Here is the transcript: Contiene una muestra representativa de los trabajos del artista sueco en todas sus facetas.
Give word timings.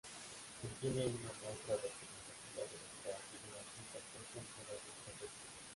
Contiene 0.63 1.05
una 1.05 1.29
muestra 1.43 1.75
representativa 1.75 2.63
de 2.65 2.73
los 2.73 3.01
trabajos 3.05 3.37
del 3.37 3.53
artista 3.53 3.99
sueco 4.01 4.37
en 4.41 4.47
todas 4.65 4.79
sus 4.81 4.97
facetas. 4.97 5.33